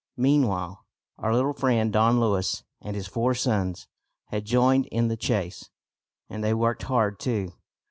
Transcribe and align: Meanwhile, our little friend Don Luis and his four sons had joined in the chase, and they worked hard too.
Meanwhile, 0.17 0.83
our 1.19 1.31
little 1.31 1.53
friend 1.53 1.93
Don 1.93 2.19
Luis 2.19 2.63
and 2.81 2.95
his 2.95 3.05
four 3.05 3.35
sons 3.35 3.85
had 4.29 4.45
joined 4.45 4.87
in 4.87 5.09
the 5.09 5.15
chase, 5.15 5.69
and 6.27 6.43
they 6.43 6.55
worked 6.55 6.81
hard 6.81 7.19
too. 7.19 7.53